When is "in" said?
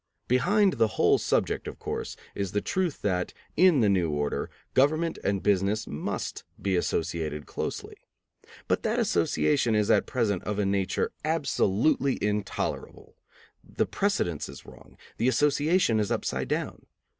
3.55-3.81